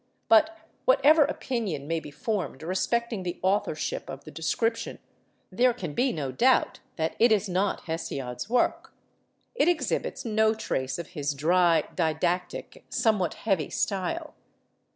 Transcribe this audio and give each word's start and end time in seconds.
But 0.29 0.57
whatever 0.85 1.25
opinion 1.25 1.87
may 1.87 1.99
be 1.99 2.09
formed 2.09 2.63
respecting 2.63 3.21
the 3.21 3.37
authorship 3.43 4.09
of 4.09 4.23
the 4.23 4.31
description, 4.31 4.97
there 5.51 5.75
can 5.75 5.93
be 5.93 6.11
no 6.11 6.31
doubt 6.31 6.79
that 6.95 7.15
it 7.19 7.31
is 7.31 7.47
not 7.47 7.81
Hesiod's 7.85 8.49
work. 8.49 8.95
It 9.53 9.67
exhibits 9.69 10.25
no 10.25 10.55
trace 10.55 10.97
of 10.97 11.09
his 11.09 11.35
dry, 11.35 11.83
didactic, 11.93 12.83
somewhat 12.89 13.35
heavy 13.35 13.69
style. 13.69 14.33